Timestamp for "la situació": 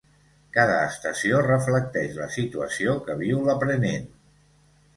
2.21-2.97